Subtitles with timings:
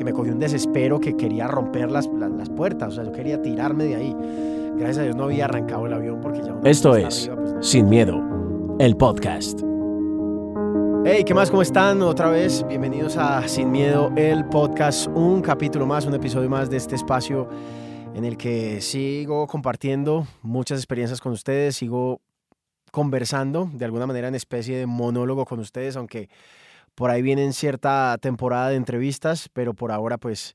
[0.00, 3.12] Que me cogió un desespero que quería romper las, las, las puertas, o sea, yo
[3.12, 4.16] quería tirarme de ahí.
[4.78, 6.56] Gracias a Dios no había arrancado el avión porque ya...
[6.64, 7.62] Esto es arriba, pues, no.
[7.62, 9.60] Sin Miedo, el podcast.
[11.04, 11.50] Hey, ¿qué más?
[11.50, 12.00] ¿Cómo están?
[12.00, 16.78] Otra vez, bienvenidos a Sin Miedo, el podcast, un capítulo más, un episodio más de
[16.78, 17.50] este espacio
[18.14, 22.22] en el que sigo compartiendo muchas experiencias con ustedes, sigo
[22.90, 26.30] conversando de alguna manera en especie de monólogo con ustedes, aunque
[27.00, 30.54] por ahí vienen cierta temporada de entrevistas, pero por ahora pues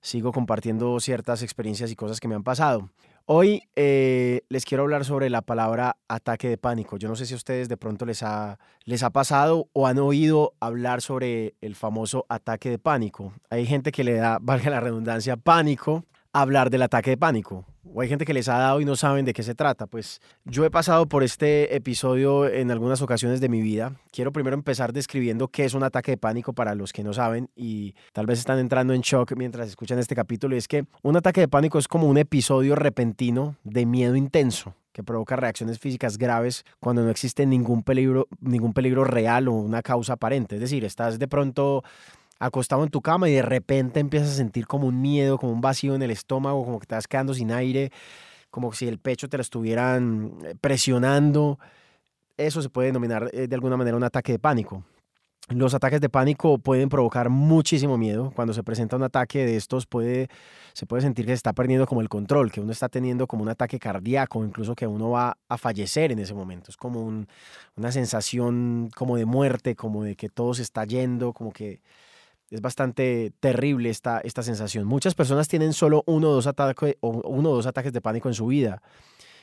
[0.00, 2.90] sigo compartiendo ciertas experiencias y cosas que me han pasado.
[3.26, 6.96] Hoy eh, les quiero hablar sobre la palabra ataque de pánico.
[6.96, 10.00] Yo no sé si a ustedes de pronto les ha, les ha pasado o han
[10.00, 13.32] oído hablar sobre el famoso ataque de pánico.
[13.48, 17.64] Hay gente que le da, valga la redundancia, pánico hablar del ataque de pánico.
[17.94, 19.86] O hay gente que les ha dado y no saben de qué se trata.
[19.86, 23.92] Pues yo he pasado por este episodio en algunas ocasiones de mi vida.
[24.10, 27.50] Quiero primero empezar describiendo qué es un ataque de pánico para los que no saben
[27.54, 30.56] y tal vez están entrando en shock mientras escuchan este capítulo.
[30.56, 34.74] Y es que un ataque de pánico es como un episodio repentino de miedo intenso
[34.92, 39.82] que provoca reacciones físicas graves cuando no existe ningún peligro, ningún peligro real o una
[39.82, 40.56] causa aparente.
[40.56, 41.82] Es decir, estás de pronto
[42.46, 45.60] acostado en tu cama y de repente empiezas a sentir como un miedo, como un
[45.60, 47.90] vacío en el estómago, como que te estás quedando sin aire,
[48.50, 51.58] como si el pecho te lo estuvieran eh, presionando.
[52.36, 54.84] Eso se puede denominar eh, de alguna manera un ataque de pánico.
[55.50, 58.32] Los ataques de pánico pueden provocar muchísimo miedo.
[58.34, 60.28] Cuando se presenta un ataque de estos puede,
[60.72, 63.42] se puede sentir que se está perdiendo como el control, que uno está teniendo como
[63.42, 66.70] un ataque cardíaco, incluso que uno va a fallecer en ese momento.
[66.70, 67.26] Es como un-
[67.76, 71.82] una sensación como de muerte, como de que todo se está yendo, como que
[72.50, 74.86] es bastante terrible esta, esta sensación.
[74.86, 78.28] Muchas personas tienen solo uno o, dos ataque- o uno o dos ataques de pánico
[78.28, 78.82] en su vida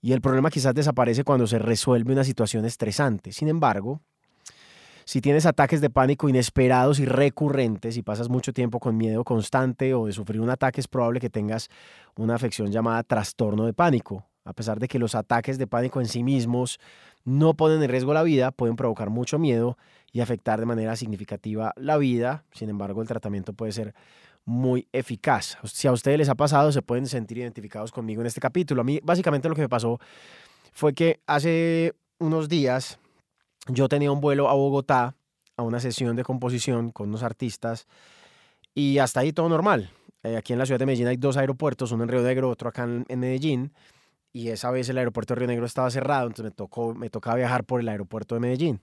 [0.00, 3.32] y el problema quizás desaparece cuando se resuelve una situación estresante.
[3.32, 4.00] Sin embargo,
[5.04, 9.94] si tienes ataques de pánico inesperados y recurrentes y pasas mucho tiempo con miedo constante
[9.94, 11.68] o de sufrir un ataque, es probable que tengas
[12.14, 14.26] una afección llamada trastorno de pánico.
[14.44, 16.78] A pesar de que los ataques de pánico en sí mismos
[17.24, 19.76] no ponen en riesgo la vida, pueden provocar mucho miedo
[20.12, 22.44] y afectar de manera significativa la vida.
[22.52, 23.94] Sin embargo, el tratamiento puede ser
[24.44, 25.56] muy eficaz.
[25.64, 28.82] Si a ustedes les ha pasado, se pueden sentir identificados conmigo en este capítulo.
[28.82, 29.98] A mí, básicamente, lo que me pasó
[30.72, 32.98] fue que hace unos días
[33.68, 35.14] yo tenía un vuelo a Bogotá
[35.56, 37.86] a una sesión de composición con unos artistas
[38.74, 39.90] y hasta ahí todo normal.
[40.22, 42.68] Eh, aquí en la ciudad de Medellín hay dos aeropuertos, uno en Río Negro, otro
[42.68, 43.72] acá en, Medellín.
[44.32, 47.36] Y esa vez el aeropuerto de Río Negro estaba cerrado, entonces me tocó, me tocaba
[47.36, 48.80] viajar por el aeropuerto de Medellín.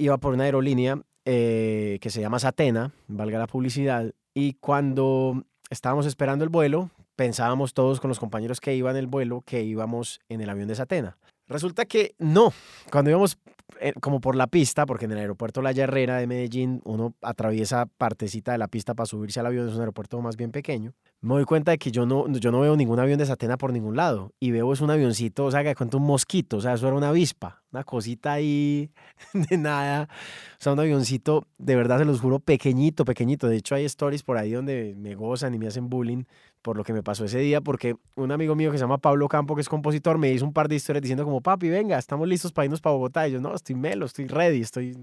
[0.00, 6.06] Iba por una aerolínea eh, que se llama Satena, valga la publicidad, y cuando estábamos
[6.06, 10.20] esperando el vuelo, pensábamos todos con los compañeros que iban en el vuelo que íbamos
[10.28, 11.18] en el avión de Satena.
[11.48, 12.52] Resulta que no,
[12.92, 13.38] cuando íbamos
[13.80, 17.86] eh, como por la pista, porque en el aeropuerto La Herrera de Medellín uno atraviesa
[17.86, 21.34] partecita de la pista para subirse al avión, es un aeropuerto más bien pequeño, me
[21.34, 23.96] doy cuenta de que yo no, yo no veo ningún avión de Satena por ningún
[23.96, 26.86] lado y veo es un avioncito, o sea, que cuenta un mosquito, o sea, eso
[26.86, 28.90] era una avispa, una cosita ahí
[29.32, 30.08] de nada,
[30.52, 34.22] o sea, un avioncito, de verdad se los juro, pequeñito, pequeñito, de hecho hay stories
[34.22, 36.24] por ahí donde me gozan y me hacen bullying
[36.62, 39.28] por lo que me pasó ese día, porque un amigo mío que se llama Pablo
[39.28, 42.28] Campo, que es compositor, me hizo un par de historias diciendo como, papi, venga, estamos
[42.28, 43.28] listos para irnos para Bogotá.
[43.28, 44.96] Y yo, no, estoy melo, estoy ready, estoy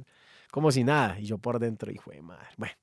[0.51, 1.19] como si nada.
[1.19, 2.47] Y yo por dentro, hijo de madre.
[2.57, 2.75] Bueno,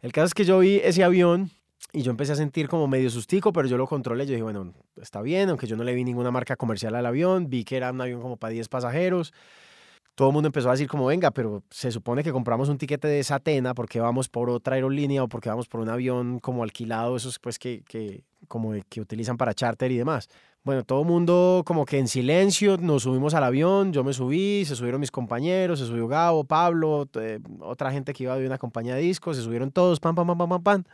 [0.00, 1.50] el caso es que yo vi ese avión
[1.92, 4.26] y yo empecé a sentir como medio sustico, pero yo lo controlé.
[4.26, 7.48] Yo dije, bueno, está bien, aunque yo no le vi ninguna marca comercial al avión,
[7.48, 9.32] vi que era un avión como para 10 pasajeros.
[10.14, 13.08] Todo el mundo empezó a decir como, venga, pero se supone que compramos un tiquete
[13.08, 17.16] de Satena porque vamos por otra aerolínea o porque vamos por un avión como alquilado,
[17.16, 20.28] esos pues que, que como que utilizan para charter y demás.
[20.62, 24.64] Bueno, todo el mundo como que en silencio, nos subimos al avión, yo me subí,
[24.64, 28.56] se subieron mis compañeros, se subió Gabo, Pablo, eh, otra gente que iba de una
[28.56, 30.84] compañía de discos, se subieron todos, pam, pam, pam, pam, pam, pam.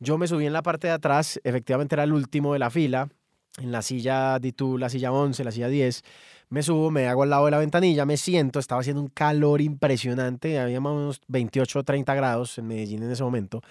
[0.00, 3.08] Yo me subí en la parte de atrás, efectivamente era el último de la fila,
[3.58, 6.02] en la silla de la silla 11, la silla 10.
[6.50, 9.60] Me subo, me hago al lado de la ventanilla, me siento, estaba haciendo un calor
[9.60, 13.62] impresionante, había más o menos 28 o 30 grados en Medellín en ese momento.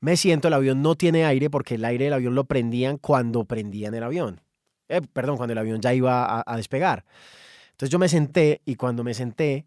[0.00, 3.44] Me siento, el avión no tiene aire porque el aire del avión lo prendían cuando
[3.44, 4.40] prendían el avión.
[4.88, 7.04] Eh, perdón, cuando el avión ya iba a, a despegar.
[7.70, 9.66] Entonces yo me senté y cuando me senté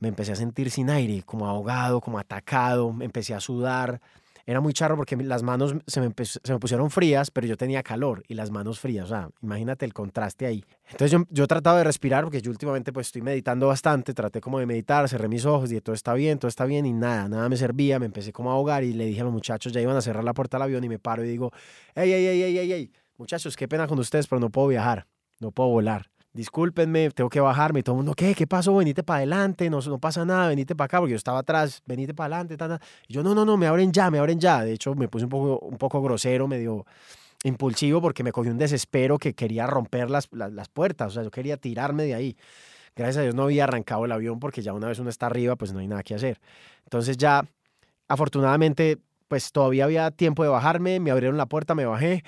[0.00, 4.00] me empecé a sentir sin aire, como ahogado, como atacado, me empecé a sudar.
[4.48, 7.82] Era muy charro porque las manos se me, se me pusieron frías, pero yo tenía
[7.82, 9.04] calor y las manos frías.
[9.04, 10.64] O sea, imagínate el contraste ahí.
[10.84, 14.58] Entonces yo, yo trataba de respirar porque yo últimamente pues estoy meditando bastante, traté como
[14.58, 17.46] de meditar, cerré mis ojos y todo está bien, todo está bien y nada, nada
[17.50, 19.98] me servía, me empecé como a ahogar y le dije a los muchachos, ya iban
[19.98, 21.52] a cerrar la puerta del avión y me paro y digo,
[21.94, 25.06] hey, hey, hey, hey, hey, hey, muchachos, qué pena con ustedes, pero no puedo viajar,
[25.40, 27.80] no puedo volar discúlpenme, tengo que bajarme.
[27.80, 28.34] Y todo el mundo, ¿qué?
[28.34, 28.76] ¿Qué pasó?
[28.76, 32.14] Venite para adelante, no, no pasa nada, venite para acá, porque yo estaba atrás, venite
[32.14, 32.80] para adelante.
[33.08, 34.62] Y yo, no, no, no, me abren ya, me abren ya.
[34.64, 36.86] De hecho, me puse un poco, un poco grosero, medio
[37.44, 41.22] impulsivo, porque me cogió un desespero que quería romper las, las, las puertas, o sea,
[41.22, 42.36] yo quería tirarme de ahí.
[42.96, 45.54] Gracias a Dios no había arrancado el avión, porque ya una vez uno está arriba,
[45.56, 46.40] pues no hay nada que hacer.
[46.84, 47.44] Entonces ya,
[48.08, 48.98] afortunadamente,
[49.28, 52.24] pues todavía había tiempo de bajarme, me abrieron la puerta, me bajé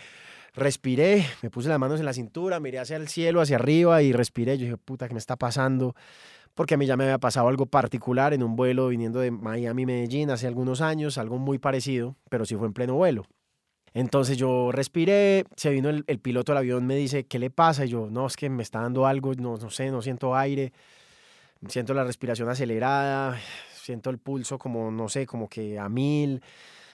[0.55, 4.13] respiré, me puse las manos en la cintura, miré hacia el cielo, hacia arriba y
[4.13, 4.59] respiré.
[4.59, 5.95] Yo dije, puta, ¿qué me está pasando?
[6.55, 9.87] Porque a mí ya me había pasado algo particular en un vuelo viniendo de Miami,
[9.87, 13.25] Medellín hace algunos años, algo muy parecido, pero sí fue en pleno vuelo.
[13.93, 17.85] Entonces yo respiré, se vino el, piloto del avión, me dice, ¿qué le pasa?
[17.85, 20.73] Y yo, no, es que me está dando algo, no, no sé, no siento aire,
[21.69, 23.37] siento la respiración acelerada,
[23.75, 26.41] siento el pulso como, no sé, como que a mil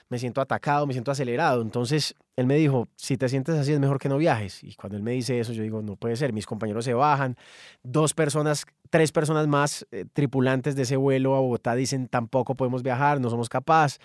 [0.09, 1.61] me siento atacado, me siento acelerado.
[1.61, 4.63] Entonces él me dijo, si te sientes así es mejor que no viajes.
[4.63, 7.35] Y cuando él me dice eso, yo digo, no puede ser, mis compañeros se bajan,
[7.83, 12.83] dos personas, tres personas más eh, tripulantes de ese vuelo a Bogotá dicen, tampoco podemos
[12.83, 13.99] viajar, no somos capaces,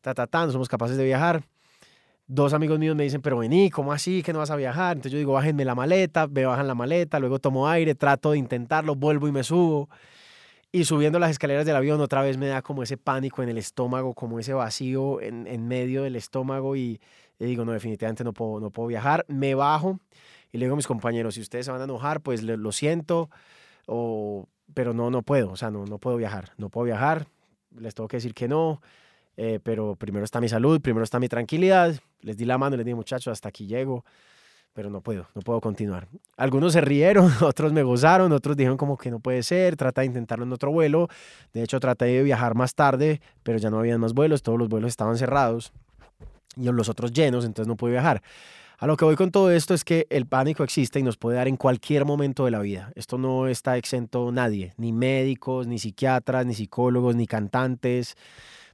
[0.00, 1.42] ta, ta, ta, no somos capaces de viajar.
[2.28, 4.24] Dos amigos míos me dicen, pero vení, ¿cómo así?
[4.24, 4.96] que no vas a viajar?
[4.96, 8.38] Entonces yo digo, bájenme la maleta, me bajan la maleta, luego tomo aire, trato de
[8.38, 9.88] intentarlo, vuelvo y me subo.
[10.76, 13.56] Y subiendo las escaleras del avión otra vez me da como ese pánico en el
[13.56, 17.00] estómago, como ese vacío en, en medio del estómago y,
[17.38, 19.24] digo, no, definitivamente no puedo, no puedo viajar.
[19.26, 19.98] Me bajo
[20.52, 23.30] y le digo a mis compañeros, si ustedes se van a enojar, pues lo, siento,
[23.86, 27.26] o, pero no, no puedo, o sea, no, no puedo viajar, no puedo viajar,
[27.74, 28.82] les tengo que decir que no,
[29.38, 31.94] eh, pero primero está mi salud, primero está mi tranquilidad.
[32.20, 34.04] Les di la mano les dije, muchachos, hasta aquí llego
[34.76, 36.06] pero no puedo, no puedo continuar.
[36.36, 40.08] Algunos se rieron, otros me gozaron, otros dijeron como que no puede ser, trata de
[40.08, 41.08] intentarlo en otro vuelo.
[41.54, 44.68] De hecho, traté de viajar más tarde, pero ya no había más vuelos, todos los
[44.68, 45.72] vuelos estaban cerrados
[46.56, 48.22] y los otros llenos, entonces no pude viajar.
[48.78, 51.38] A lo que voy con todo esto es que el pánico existe y nos puede
[51.38, 52.92] dar en cualquier momento de la vida.
[52.96, 58.14] Esto no está exento nadie, ni médicos, ni psiquiatras, ni psicólogos, ni cantantes,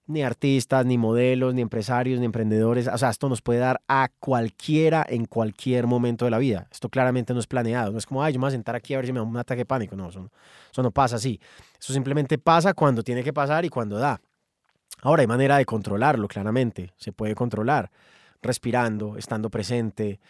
[0.07, 2.89] ni artistas, ni modelos, ni empresarios, ni emprendedores.
[2.89, 6.69] O sea, esto nos puede dar a cualquiera en cualquier momento de la vida.
[6.71, 7.93] Esto claramente no es planeado.
[7.93, 9.25] No es como, ay, yo me voy a sentar aquí a ver si me da
[9.25, 9.97] un ataque de pánico.
[9.97, 10.31] No, eso
[10.71, 11.41] eso no pasa así.
[11.79, 14.21] Eso simplemente pasa cuando tiene que pasar y cuando da.
[15.03, 16.93] Ahora, hay manera de controlarlo, claramente.
[16.97, 17.91] Se puede controlar
[18.43, 20.21] respirando, estando presente.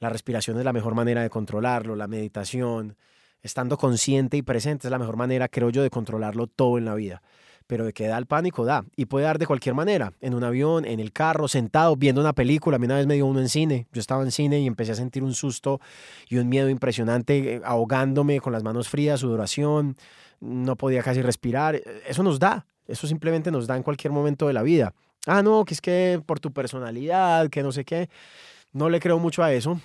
[0.00, 2.96] La respiración es la mejor manera de controlarlo, la meditación,
[3.42, 6.94] estando consciente y presente es la mejor manera, creo yo, de controlarlo todo en la
[6.94, 7.22] vida
[7.66, 8.84] pero de que da el pánico, da.
[8.96, 12.32] Y puede dar de cualquier manera, en un avión, en el carro, sentado, viendo una
[12.32, 12.76] película.
[12.76, 13.86] A mí una vez me dio uno en cine.
[13.92, 15.80] Yo estaba en cine y empecé a sentir un susto
[16.28, 19.96] y un miedo impresionante, eh, ahogándome con las manos frías, sudoración,
[20.40, 21.80] no podía casi respirar.
[22.06, 24.92] Eso nos da, eso simplemente nos da en cualquier momento de la vida.
[25.26, 28.10] Ah, no, que es que por tu personalidad, que no sé qué.
[28.72, 29.80] No le creo mucho a eso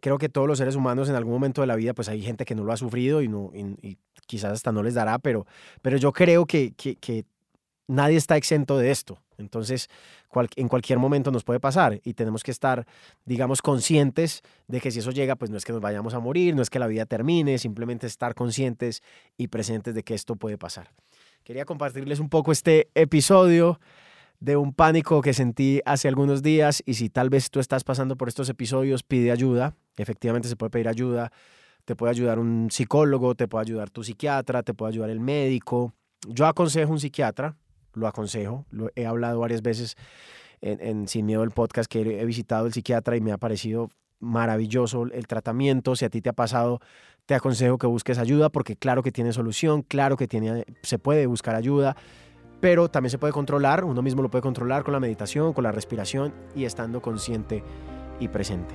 [0.00, 2.44] creo que todos los seres humanos en algún momento de la vida, pues hay gente
[2.44, 5.46] que no lo ha sufrido y, no, y, quizás hasta no les dará, pero,
[5.82, 7.24] pero yo creo que, que,
[7.88, 9.18] nadie está exento de esto.
[9.36, 9.88] Entonces,
[10.54, 12.86] en cualquier momento nos puede pasar y tenemos que estar,
[13.24, 16.54] digamos, conscientes de que si eso llega, pues no es que nos vayamos a morir,
[16.54, 19.02] no es que la vida termine, simplemente estar conscientes
[19.36, 20.92] y presentes de que esto puede pasar.
[21.42, 23.80] Quería compartirles un poco este episodio
[24.40, 28.16] de un pánico que sentí hace algunos días y si tal vez tú estás pasando
[28.16, 29.76] por estos episodios, pide ayuda.
[29.96, 31.30] Efectivamente se puede pedir ayuda.
[31.84, 35.92] Te puede ayudar un psicólogo, te puede ayudar tu psiquiatra, te puede ayudar el médico.
[36.26, 37.56] Yo aconsejo un psiquiatra,
[37.92, 38.64] lo aconsejo.
[38.70, 39.96] Lo he hablado varias veces
[40.62, 45.04] en, Sin Miedo el podcast que he visitado el psiquiatra y me ha parecido maravilloso
[45.04, 45.96] el tratamiento.
[45.96, 46.80] Si a ti te ha pasado,
[47.26, 51.26] te aconsejo que busques ayuda porque claro que tiene solución, claro que tiene, se puede
[51.26, 51.96] buscar ayuda
[52.60, 55.72] pero también se puede controlar, uno mismo lo puede controlar con la meditación, con la
[55.72, 57.62] respiración y estando consciente
[58.20, 58.74] y presente.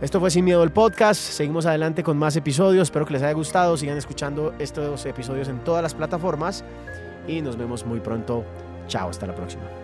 [0.00, 3.32] Esto fue Sin Miedo el podcast, seguimos adelante con más episodios, espero que les haya
[3.32, 6.64] gustado, sigan escuchando estos episodios en todas las plataformas
[7.26, 8.44] y nos vemos muy pronto.
[8.86, 9.83] Chao, hasta la próxima.